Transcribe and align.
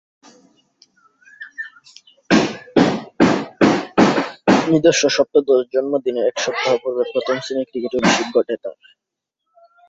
নিজস্ব 4.67 5.03
সপ্তদশ 5.09 5.61
জন্মদিনের 5.73 6.27
এক 6.27 6.35
সপ্তাহ 6.37 6.73
পূর্বে 6.77 7.03
প্রথম-শ্রেণীর 7.13 7.69
ক্রিকেটে 7.69 7.97
অভিষেক 7.99 8.27
ঘটে 8.35 8.55
তার। 8.63 8.77